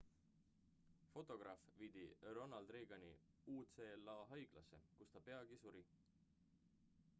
[1.15, 2.05] fotograaf viidi
[2.37, 3.11] ronald reagani
[3.57, 5.83] ucla haiglasse kus ta peagi suri